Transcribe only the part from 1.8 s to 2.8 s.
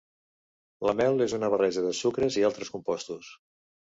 de sucres i altres